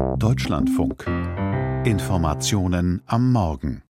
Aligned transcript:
Deutschlandfunk. 0.00 1.06
Informationen 1.84 3.02
am 3.04 3.32
Morgen. 3.32 3.82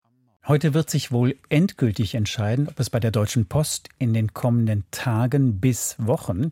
Heute 0.46 0.74
wird 0.74 0.90
sich 0.90 1.12
wohl 1.12 1.36
endgültig 1.48 2.16
entscheiden, 2.16 2.66
ob 2.68 2.80
es 2.80 2.90
bei 2.90 2.98
der 2.98 3.12
Deutschen 3.12 3.46
Post 3.46 3.88
in 3.98 4.12
den 4.12 4.34
kommenden 4.34 4.84
Tagen 4.90 5.60
bis 5.60 5.94
Wochen 5.98 6.50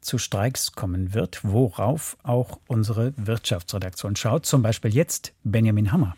zu 0.00 0.16
Streiks 0.16 0.72
kommen 0.72 1.12
wird, 1.12 1.40
worauf 1.44 2.16
auch 2.22 2.58
unsere 2.66 3.12
Wirtschaftsredaktion 3.16 4.16
schaut. 4.16 4.46
Zum 4.46 4.62
Beispiel 4.62 4.94
jetzt 4.94 5.34
Benjamin 5.44 5.92
Hammer. 5.92 6.16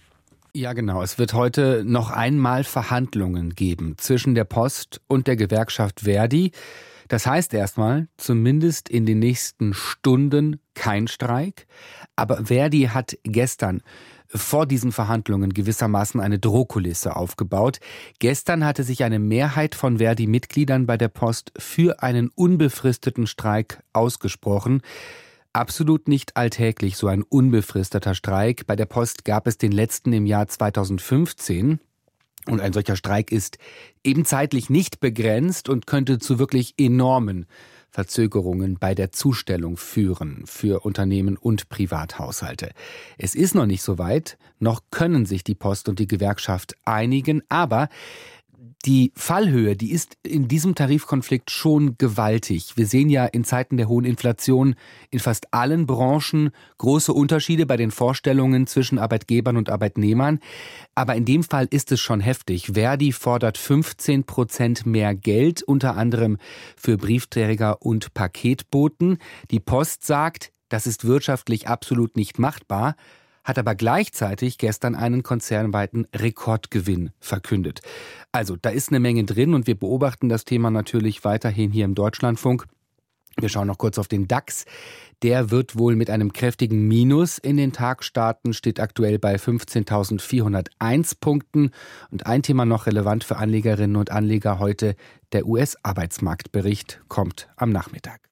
Ja, 0.55 0.73
genau. 0.73 1.03
Es 1.03 1.19
wird 1.19 1.35
heute 1.35 1.83
noch 1.85 2.11
einmal 2.11 2.63
Verhandlungen 2.63 3.55
geben 3.55 3.95
zwischen 3.99 4.35
der 4.35 4.45
Post 4.45 5.01
und 5.09 5.27
der 5.27 5.37
Gewerkschaft 5.37 6.01
Verdi. 6.01 6.53
Das 7.09 7.27
heißt 7.27 7.55
erstmal, 7.55 8.09
zumindest 8.17 8.89
in 8.89 9.07
den 9.07 9.19
nächsten 9.19 9.75
Stunden 9.75 10.61
kein 10.75 11.09
Streik. 11.09 11.67
Aber 12.17 12.47
Verdi 12.47 12.91
hat 12.93 13.17
gestern 13.23 13.83
vor 14.29 14.67
diesen 14.67 14.93
Verhandlungen 14.93 15.55
gewissermaßen 15.55 16.21
eine 16.21 16.39
Drohkulisse 16.39 17.17
aufgebaut. 17.17 17.79
Gestern 18.19 18.65
hatte 18.65 18.83
sich 18.83 19.05
eine 19.05 19.19
Mehrheit 19.19 19.75
von 19.75 19.99
Verdi-Mitgliedern 19.99 20.87
bei 20.87 20.97
der 20.97 21.09
Post 21.09 21.53
für 21.57 22.03
einen 22.03 22.29
unbefristeten 22.29 23.27
Streik 23.27 23.83
ausgesprochen. 23.93 24.83
Absolut 25.53 26.09
nicht 26.09 26.37
alltäglich 26.37 26.97
so 26.97 27.07
ein 27.07 27.23
unbefristeter 27.23 28.15
Streik. 28.15 28.67
Bei 28.67 28.77
der 28.77 28.87
Post 28.87 29.25
gab 29.25 29.47
es 29.47 29.57
den 29.57 29.73
letzten 29.73 30.13
im 30.13 30.27
Jahr 30.27 30.49
2015. 30.49 31.81
Und 32.49 32.61
ein 32.61 32.73
solcher 32.73 32.97
Streik 32.97 33.33
ist 33.33 33.59
eben 34.05 34.25
zeitlich 34.25 34.71
nicht 34.71 35.01
begrenzt 35.01 35.69
und 35.69 35.87
könnte 35.87 36.19
zu 36.19 36.39
wirklich 36.39 36.75
enormen 36.79 37.47
Verzögerungen 37.91 38.77
bei 38.79 38.95
der 38.95 39.11
Zustellung 39.11 39.79
führen 39.79 40.43
für 40.45 40.85
Unternehmen 40.85 41.37
und 41.37 41.71
Privathaushalte. 41.71 42.73
Es 43.17 43.35
ist 43.35 43.55
noch 43.55 43.65
nicht 43.65 43.83
so 43.83 43.97
weit, 43.97 44.37
noch 44.59 44.83
können 44.91 45.25
sich 45.25 45.45
die 45.45 45.55
Post 45.55 45.89
und 45.89 45.99
die 45.99 46.07
Gewerkschaft 46.07 46.75
einigen, 46.85 47.43
aber 47.49 47.89
die 48.85 49.13
Fallhöhe, 49.15 49.77
die 49.77 49.93
ist 49.93 50.17
in 50.23 50.49
diesem 50.49 50.75
Tarifkonflikt 50.75 51.51
schon 51.51 51.97
gewaltig. 51.99 52.77
Wir 52.77 52.87
sehen 52.87 53.09
ja 53.09 53.27
in 53.27 53.45
Zeiten 53.45 53.77
der 53.77 53.89
hohen 53.89 54.05
Inflation 54.05 54.75
in 55.11 55.19
fast 55.19 55.53
allen 55.53 55.87
Branchen 55.87 56.51
große 56.79 57.13
Unterschiede 57.13 57.67
bei 57.67 57.77
den 57.77 57.91
Vorstellungen 57.91 58.67
zwischen 58.67 58.99
Arbeitgebern 58.99 59.57
und 59.57 59.71
Arbeitnehmern. 59.71 60.41
Aber 60.95 61.15
in 61.15 61.25
dem 61.25 61.43
Fall 61.43 61.67
ist 61.71 61.93
es 61.93 62.01
schon 62.01 62.21
heftig. 62.21 62.73
Verdi 62.75 63.13
fordert 63.13 63.59
15 63.59 64.25
Prozent 64.25 64.87
mehr 64.87 65.15
Geld, 65.15 65.63
unter 65.63 65.97
anderem 65.97 66.39
für 66.77 66.97
Briefträger 66.97 67.83
und 67.83 68.15
Paketboten. 68.15 69.19
Die 69.51 69.61
Post 69.61 70.05
sagt, 70.05 70.53
das 70.69 70.87
ist 70.87 71.05
wirtschaftlich 71.05 71.69
absolut 71.69 72.17
nicht 72.17 72.39
machbar 72.39 72.97
hat 73.47 73.59
aber 73.59 73.75
gleichzeitig 73.75 74.59
gestern 74.59 74.95
einen 74.95 75.23
konzernweiten 75.23 76.07
Rekordgewinn 76.15 77.11
verkündet. 77.21 77.81
Also 78.33 78.57
da 78.61 78.71
ist 78.71 78.91
eine 78.91 79.01
Menge 79.01 79.25
drin 79.25 79.55
und 79.55 79.67
wir 79.67 79.79
beobachten 79.79 80.29
das 80.29 80.45
Thema 80.45 80.71
natürlich 80.71 81.25
weiterhin 81.25 81.71
hier 81.71 81.87
im 81.87 81.95
Deutschlandfunk. 81.95 82.67
Wir 83.39 83.49
schauen 83.49 83.69
noch 83.69 83.79
kurz 83.79 83.99
auf 83.99 84.09
den 84.09 84.29
DAX. 84.29 84.65
Der 85.23 85.51
wird 85.51 85.79
wohl 85.79 85.95
mit 85.95 86.11
einem 86.11 86.33
kräftigen 86.33 86.89
Minus 86.89 87.39
in 87.39 87.57
den 87.57 87.73
Tag 87.73 88.03
starten, 88.03 88.53
steht 88.53 88.81
aktuell 88.81 89.19
bei 89.19 89.37
15.401 89.37 91.19
Punkten. 91.21 91.71
Und 92.11 92.27
ein 92.27 92.43
Thema 92.43 92.65
noch 92.65 92.87
relevant 92.87 93.25
für 93.25 93.37
Anlegerinnen 93.37 93.97
und 93.97 94.11
Anleger 94.11 94.59
heute, 94.59 94.97
der 95.33 95.47
US-Arbeitsmarktbericht 95.47 97.01
kommt 97.09 97.49
am 97.57 97.71
Nachmittag. 97.71 98.27